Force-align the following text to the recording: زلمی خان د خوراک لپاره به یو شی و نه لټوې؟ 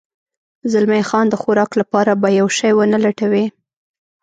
زلمی 0.71 1.03
خان 1.09 1.25
د 1.29 1.33
خوراک 1.41 1.71
لپاره 1.81 2.11
به 2.21 2.27
یو 2.39 2.47
شی 2.57 2.71
و 2.75 2.79
نه 2.93 2.97
لټوې؟ 3.05 3.45